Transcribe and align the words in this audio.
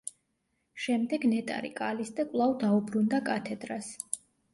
შემდეგ 0.85 1.27
ნეტარი 1.33 1.69
კალისტე 1.79 2.25
კვლავ 2.31 2.55
დაუბრუნდა 2.65 3.21
კათედრას. 3.29 3.91